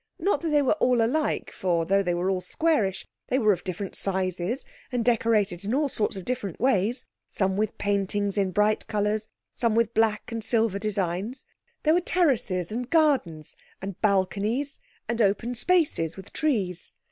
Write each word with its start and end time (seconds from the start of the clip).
Not 0.17 0.41
that 0.41 0.49
they 0.49 0.63
were 0.63 0.73
all 0.79 0.99
alike, 0.99 1.51
for 1.51 1.85
though 1.85 2.01
all 2.03 2.33
were 2.33 2.41
squarish, 2.41 3.05
they 3.27 3.37
were 3.37 3.53
of 3.53 3.63
different 3.63 3.93
sizes, 3.93 4.65
and 4.91 5.05
decorated 5.05 5.63
in 5.63 5.75
all 5.75 5.89
sorts 5.89 6.15
of 6.15 6.25
different 6.25 6.59
ways, 6.59 7.05
some 7.29 7.55
with 7.55 7.77
paintings 7.77 8.35
in 8.35 8.49
bright 8.49 8.87
colours, 8.87 9.27
some 9.53 9.75
with 9.75 9.93
black 9.93 10.31
and 10.31 10.43
silver 10.43 10.79
designs. 10.79 11.45
There 11.83 11.93
were 11.93 12.01
terraces, 12.01 12.71
and 12.71 12.89
gardens, 12.89 13.55
and 13.79 14.01
balconies, 14.01 14.79
and 15.07 15.21
open 15.21 15.53
spaces 15.53 16.17
with 16.17 16.33
trees. 16.33 16.93